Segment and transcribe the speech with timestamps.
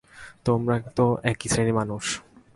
[0.45, 2.05] তোমরা তো একই শ্রেনীর মানুষ।